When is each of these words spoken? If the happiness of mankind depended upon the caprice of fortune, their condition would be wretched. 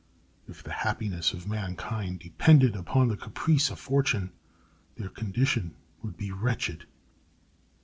If 0.47 0.63
the 0.63 0.71
happiness 0.73 1.31
of 1.31 1.47
mankind 1.47 2.21
depended 2.21 2.75
upon 2.75 3.07
the 3.09 3.15
caprice 3.15 3.69
of 3.69 3.77
fortune, 3.79 4.31
their 4.97 5.09
condition 5.09 5.75
would 6.01 6.17
be 6.17 6.31
wretched. 6.31 6.87